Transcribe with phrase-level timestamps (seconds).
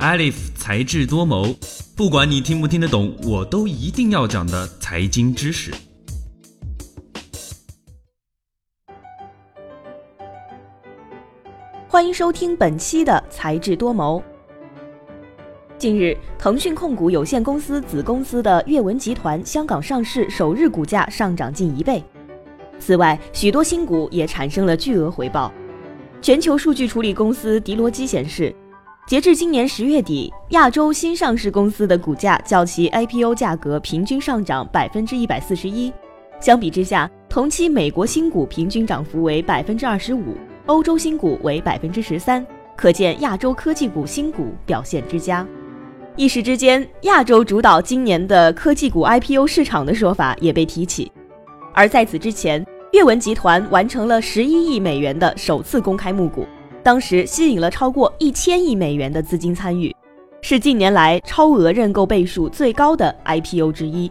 [0.00, 1.54] Alif 才智多谋，
[1.94, 5.70] 不管你听不听得懂，我都一定要讲的财经知识。
[11.86, 14.22] 欢迎收听本期的才智多谋。
[15.76, 22.02] 近日，腾讯控股有限公司子公司的阅文集团香港上市首日股价上涨近一倍。
[22.78, 25.52] 此外，许多新股也产生了巨额回报。
[26.22, 28.54] 全球数据处理公司迪罗基显示，
[29.10, 35.92] 截至今年十月底，亚洲新上市公司的股价较其 IPO 价格平均上涨百分之一百四十一。
[36.38, 42.46] 相比之下，同期美国新股平均涨幅为百分之二十五，欧洲新股为百分之十三。
[42.76, 45.44] 可见亚洲科技股新股表现之佳。
[46.14, 51.10] 一时之间，亚洲主导今年的科技股 IPO 市场的说法也被提起。
[51.74, 56.46] 而在此之前，阅文集团完成了十一亿美元的首次公开募股，
[56.82, 59.94] 当时吸引了超过一千亿美元的资金参与，
[60.40, 64.10] 是近年来超额认购倍数最高的 IPO 之一。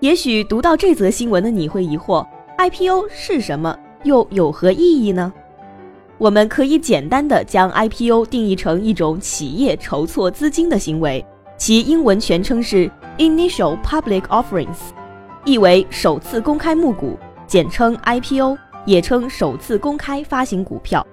[0.00, 2.24] 也许读到这则新闻的你会疑惑
[2.58, 5.32] ：IPO 是什么，又有何意义呢？
[6.18, 11.24] 我们可以简单的将 IPO 定义成一种企业筹措资金的行为，
[11.58, 12.88] 其英文全称是
[13.18, 14.76] Initial Public Offerings，
[15.44, 21.04] 意为首次公开募股，简称 IPO，也称首次公开发行股票。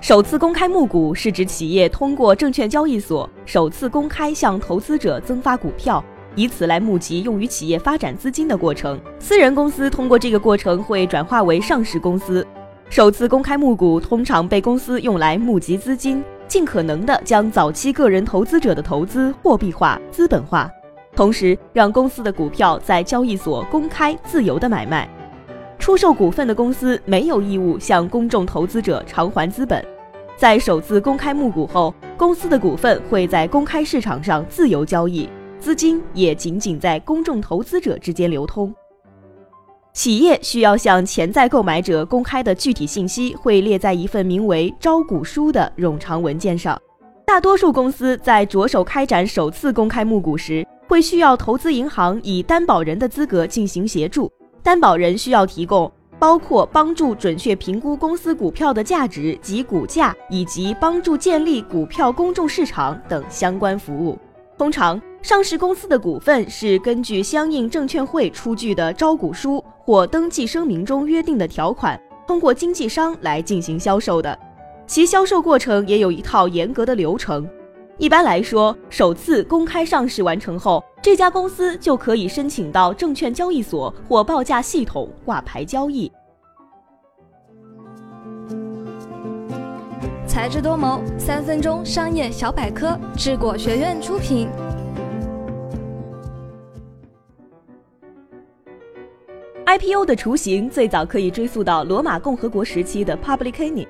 [0.00, 6.02] 首次公开募股是指企业通过证券交易所首次公开向投资者增发股票，
[6.36, 8.98] 以此来募集用于企业发展资金的过程。
[9.18, 12.46] 私人公司通过这个过程会转化为上市公司。
[12.88, 20.70] 首次公开募股通常被公司用来募集资金，尽可能的将早期个人投资者的投资货币化、资本化，
[21.16, 25.08] 同时让公司的股票在交易所公开自由的买卖。
[25.88, 29.82] 出售股份的公司没有义务向公众投资者偿还资本。
[30.36, 35.26] 在首次公开募股后，公司的股份会在公开市场上自由交易，
[35.58, 38.70] 资金也仅仅在公众投资者之间流通。
[39.94, 46.78] 企业需要向潜在购买者公开的具体信息会列在一份名为“招股书”的冗长文件上。
[47.24, 54.30] 大多数公司在着手开展首次公开募股时，会需要投资银行以担保人的资格进行协助。
[54.68, 64.18] 担保人需要提供包括帮助准确评估公司股票的价值及股价，以及帮助建立股票公众市场等相关服务。
[64.58, 69.64] 通常，上市公司的股份是根据相应证券会出具的招股书。
[69.80, 74.38] 或登记声明中约定的条款，通过经纪商来进行销售的，
[74.86, 77.48] 其销售过程也有一套严格的流程。
[77.98, 86.10] 一般来说，首次公开上市完成后，这家公司就可以申请到证券交易所或报价系统挂牌交易。
[90.28, 94.48] 才智多谋，三分钟商业小百科，智果学院出品。
[99.66, 103.88] IPO 的雏形最早可以追溯到罗马共和国时期的 Publicani。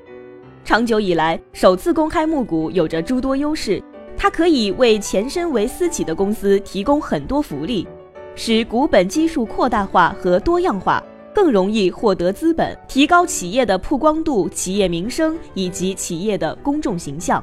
[0.65, 3.83] 长久以来，首次公开募股有着诸多优势，
[4.21, 7.87] 它可以为前身为私企的公司提供很多福利，
[8.35, 11.01] 使股本基数扩大化和多样化，
[11.33, 17.43] 更容易获得资本，提高企业的曝光度、企业名声以及企业的公众形象。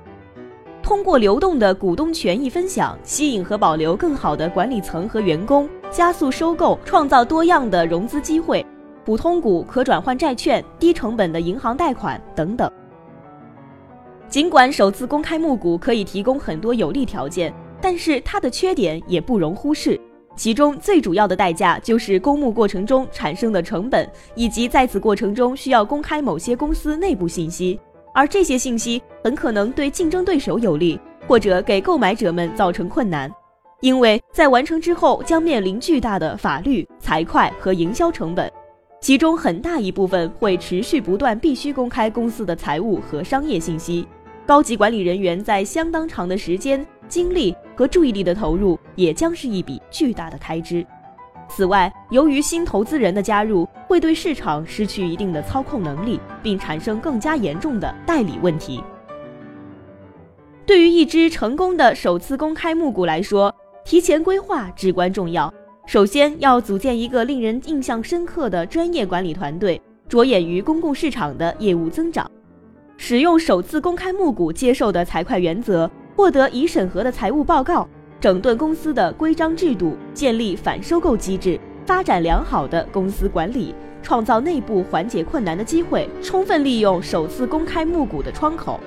[0.84, 5.68] 通过流动的股东权益分享，吸引和保留更好的管理层和员工。
[5.90, 8.64] 加速收购，创造多样的融资机会，
[9.06, 12.70] 普通股、可转换债券、低成本的银行贷款等等。
[14.28, 20.00] 尽管首次公开募股可以提供很多有利条件，但是它的缺点也不容忽视。
[20.36, 27.80] 其中最主要的代价就是公募过程中产生的成本，以及在此过程中需要公开某些公司内部信息，
[28.14, 33.32] 而这些信息很可能对竞争对手有利，或者给购买者们造成困难。
[33.80, 38.52] 因为在完成之后将面临巨大的法律、财会和营销成本，
[39.00, 44.06] 其中很大一部分会持续不断必须公开公司的财务和商业信息。
[44.46, 50.86] 高级管理人员在相当长的时间、精力和注意力的投入，也将是一笔巨大的开支。
[51.50, 58.84] 此外，由于新投资人的加入，会对市场失去一定的操控能力，并产生更加严重的代理问题。
[60.64, 63.54] 对于一支成功的首次公开募股来说，
[63.84, 65.52] 提前规划至关重要。
[65.88, 72.30] 首先要组建一个令人印象深刻的专业管理团队，着眼于公共市场的业务增长，
[72.98, 77.88] 使用首次公开募股接受的财会原则，获得已审核的财务报告，
[78.20, 88.80] 整顿公司的规章制度，建立反收购机制，发展良好的公司管理，创造内部缓解困难的机会，充分利用首次公开募股的窗口。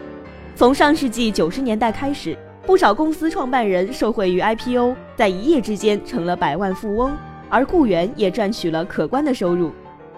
[0.56, 7.16] 从上世纪九十年代开始，不少公司创办人受惠于 IPO，在一夜之间成了百万富翁，
[7.49, 9.70] 而雇员也赚取了可观的收入。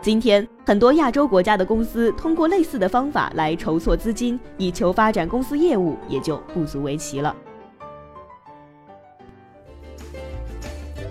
[0.03, 7.37] 今天，很多亚洲国家的公司通过类似的方法来筹措资金，以求发展公司业务，也就不足为奇了。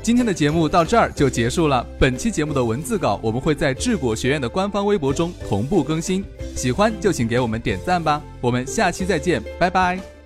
[0.02, 1.86] 今天的节目到这儿就结束了。
[2.00, 6.26] 本期节目的文字稿我们会在智果学院的官方微博中同步更新，
[6.56, 8.20] 喜欢就请给我们点赞吧。
[8.42, 10.19] 我们下期再见，拜拜。